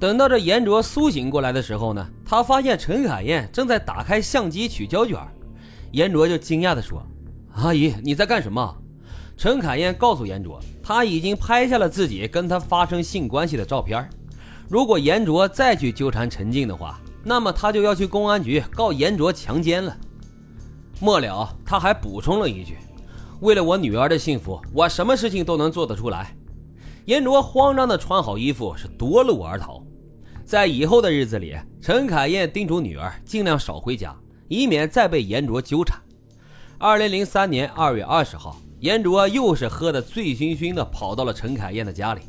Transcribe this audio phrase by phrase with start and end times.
[0.00, 5.18] 等到这严卓苏醒过来的时候呢，他发现陈凯燕正在打开相机取胶卷。
[5.90, 7.02] 严卓就惊讶地说
[7.54, 8.76] ：“阿姨，你在干什么？”
[9.36, 14.08] 陈凯燕告诉严卓，他已经拍下了自己跟他发生性关系的照片。
[14.68, 19.96] 如果严卓再去纠缠陈静的话，那么他就要去公安局告严卓强奸了。
[21.00, 22.76] 末了，他还补充了一句
[23.40, 26.36] ：“为了我女儿的幸福，我什么事情都能做得出来。”
[27.06, 29.82] 严卓慌张地穿好衣服，是夺路而逃。
[30.48, 34.16] 在以后的日子里，陈凯燕叮嘱女儿尽量少回家，
[34.48, 36.00] 以免再被严卓纠缠。
[36.78, 42.22] 二零零三年二月二十号，严卓又是喝得醉醺醺的跑到了陈凯燕的家里，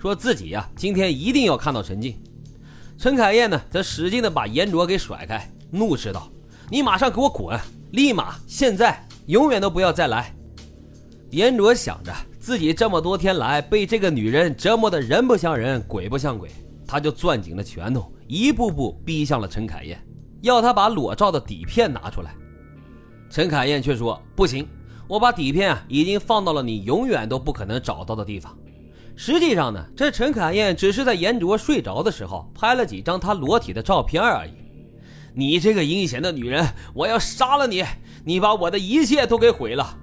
[0.00, 2.18] 说自己呀今天一定要看到陈静。
[2.96, 6.32] 陈凯燕呢则使劲的把严卓给甩开，怒斥道
[6.72, 7.60] ：“你马上给我滚！
[7.90, 10.34] 立马，现在，永远都不要再来！”
[11.28, 16.50] 严卓想着自己这么多天来被这个女人折磨的人不像人，鬼不像鬼。
[16.86, 20.00] 他就攥紧了拳头，一步步逼向了陈凯燕，
[20.42, 22.34] 要他把裸照的底片拿出来。
[23.28, 24.68] 陈凯燕却说：“不行，
[25.08, 28.56] 我把底片啊已经放到了你永远都不可能找到的地方。”
[29.16, 34.52] 实际上呢，这陈凯燕只是在严卓睡着的时候拍了几张他裸体的照片而已。
[35.34, 37.82] 你这个阴险的女人，我要杀了你！
[38.24, 39.96] 你把我的一切都给毁了。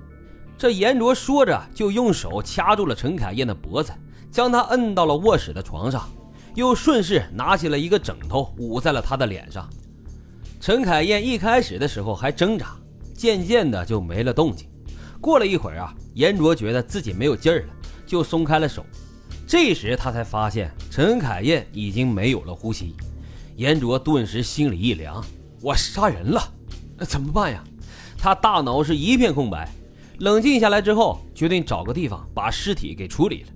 [0.57, 3.93] 这严卓说着，就用手掐住了陈凯燕的脖子，
[4.31, 6.09] 将她摁到了卧室的床上。
[6.55, 9.69] 又顺势拿起了一个枕头捂在了他的脸上。
[10.59, 12.75] 陈凯燕一开始的时候还挣扎，
[13.13, 14.69] 渐渐的就没了动静。
[15.19, 17.73] 过了一会儿啊，严卓觉得自己没有劲儿了，
[18.05, 18.85] 就松开了手。
[19.47, 22.95] 这时他才发现陈凯燕已经没有了呼吸。
[23.55, 25.23] 严卓顿时心里一凉，
[25.61, 26.41] 我杀人了，
[26.97, 27.63] 那怎么办呀？
[28.17, 29.69] 他大脑是一片空白。
[30.19, 33.49] 冷静下来之后，决定找个地方把尸体给处理了。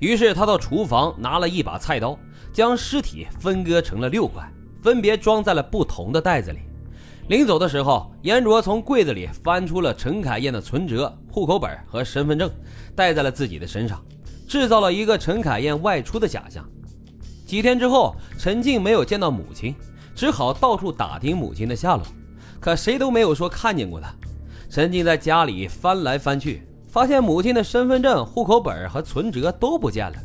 [0.00, 2.18] 于是他到厨房拿了一把菜刀，
[2.52, 4.50] 将尸体分割成了六块，
[4.82, 6.58] 分别装在了不同的袋子里。
[7.28, 12.50] 临走的时候，严卓从柜子里翻出了陈凯燕的存折、户口本和身份证，
[12.96, 14.02] 带在了自己的身上，
[14.48, 16.68] 制造了一个陈凯燕外出的假象。
[17.46, 19.74] 几天之后，陈静没有见到母亲，
[20.14, 22.04] 只好到处打听母亲的下落，
[22.58, 24.12] 可谁都没有说看见过她。
[24.68, 26.66] 陈静在家里翻来翻去。
[26.90, 30.16] 发现母亲的身份证、户口本和存折都不见了。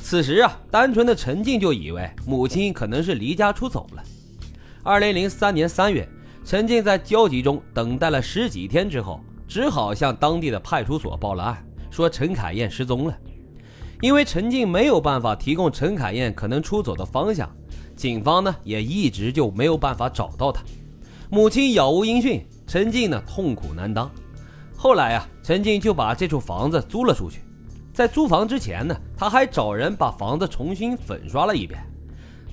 [0.00, 4.02] 此时啊，单纯的陈静就以为母亲可能是离家出走了。
[4.84, 6.08] 二零零三年三月，
[6.44, 13.18] 陈静在焦急中等待了十几天之后，只好向当地的派出所报了案，说陈凯燕失踪了。
[14.00, 17.50] 因为陈静没有办法提供陈凯燕可能出走的方向，
[17.96, 20.62] 警方呢也一直就没有办法找到她。
[21.28, 24.08] 母亲杳无音讯，陈静呢痛苦难当。
[24.80, 27.40] 后来呀，陈静就把这处房子租了出去。
[27.92, 31.84] 在租房之前呢，他还找人把房子重新粉刷了一遍。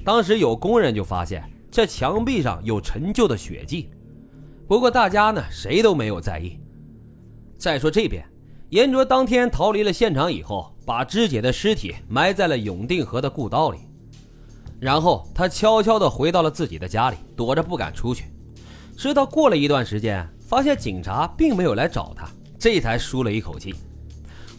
[0.03, 3.91] 当时有工人就发现这墙壁上有陈旧的血迹，
[4.67, 6.59] 不过大家呢谁都没有在意。
[7.59, 8.25] 再说这边，
[8.69, 13.77] 严卓当天逃离了现场以后，把肢解的尸体埋在了永定河的故道里，
[14.79, 18.25] 然后他悄悄地回到了自己的家里，躲着不敢出去。
[18.97, 20.27] 直到过了一段时间。
[20.45, 22.29] 发现警察并没有来找他，
[22.59, 23.73] 这才舒了一口气。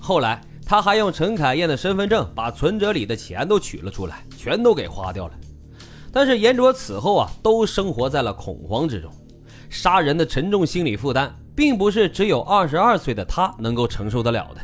[0.00, 5.34] 后来，他还用陈凯燕的身份证把存折里的钱都取了出来，全都给花掉了。
[6.10, 9.10] 但是严卓此后啊，都生活在了恐慌之中。
[9.68, 14.60] 杀人的沉重心理负担，并不是只有二十二岁的他能够承受得了的。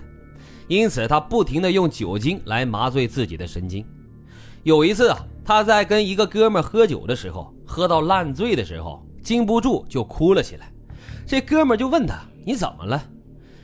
[0.67, 3.85] 因此，他不停地用酒精来麻醉自己的神经。
[4.63, 10.72] 有一次啊，他在跟一个哥们喝酒的时候，喝到烂醉的时候，禁不住就哭了起来。
[11.27, 13.03] 这哥们就问他：“你怎么了？”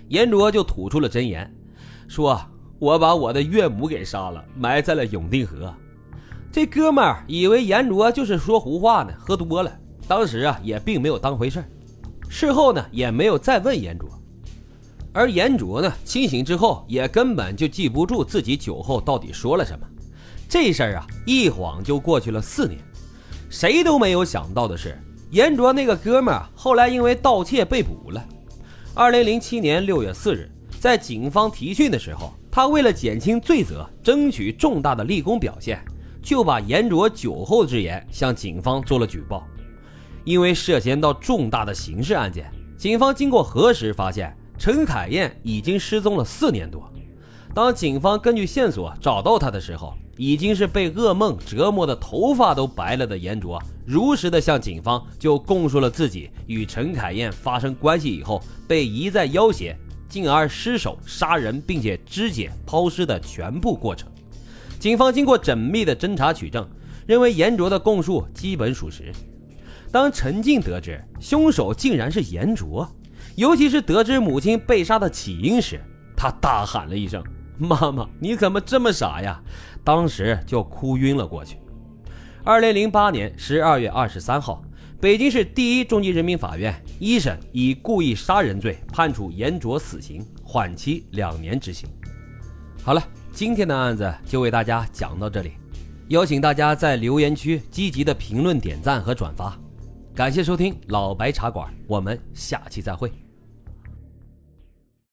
[0.09, 1.53] 严卓就吐出了真言，
[2.07, 2.41] 说
[2.79, 5.75] ：“我把我的岳母给杀了，埋在了永定河。”
[6.51, 9.71] 这哥们以为严卓就是说胡话呢，喝多了，
[10.07, 11.63] 当时啊也并没有当回事
[12.31, 14.09] 事后呢也没有再问严卓。
[15.13, 19.87] 而严卓呢清醒之后也根本就记不住自己酒后到底说了什么。
[20.49, 22.81] 这事儿啊一晃就过去了四年，
[23.51, 24.99] 谁都没有想到的是。
[25.31, 28.25] 严卓那个哥们儿后来因为盗窃被捕了。
[28.95, 35.85] 二零零七年六月四日，在警方提讯的时候，他为了减轻罪责，争取重大的立功表现，
[36.23, 39.47] 就把严卓酒后之言向警方做了举报。
[40.25, 46.91] 因为涉嫌到重大的刑事案件，警方经过核实发现，陈凯燕已经失踪了四年多。
[47.55, 59.77] 当警方根据线索找到他的时候，已经是被噩梦折磨的头发都白了的严卓，如实的向警方就供述了自己与陈凯燕发生关系以后被一再要挟，
[60.09, 64.09] 进而失手杀人并且肢解抛尸的全部过程。
[64.79, 66.69] 警方经过缜密的侦查取证，
[67.07, 69.13] 认为严卓的供述基本属实。
[69.91, 72.87] 当陈静得知凶手竟然是严卓，
[73.37, 75.81] 尤其是得知母亲被杀的起因时，
[76.17, 77.23] 他大喊了一声
[77.59, 79.43] ：“妈妈，你怎么这么傻呀？”
[79.85, 81.57] 当时就哭晕了过去。
[82.45, 84.63] 二零零八年十二月二十三号，
[85.01, 91.89] 北京市第一中级人民法院一审以故意杀人罪判处严卓死刑，缓期两年执行。
[92.83, 93.03] 好了，
[93.33, 95.53] 今天的案子就为大家讲到这里，
[96.09, 99.59] 邀请大家在留言区积极的评论、点赞和转发。
[100.15, 103.13] 感谢收听老白茶馆，我们下期再会。